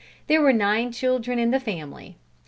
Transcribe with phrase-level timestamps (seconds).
[0.25, 2.17] There were nine children in the family.